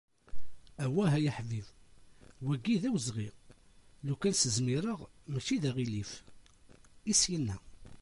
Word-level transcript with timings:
“Awah! 0.83 1.11
ay 1.17 1.25
aḥbib, 1.31 1.65
wagi 2.45 2.75
d 2.81 2.83
awezɣi, 2.89 3.29
lukan 4.07 4.35
s-zmireɣ 4.37 4.99
mačči 5.31 5.55
d 5.61 5.63
aγilif", 5.69 6.11
I 6.21 7.11
as-yenna. 7.17 7.57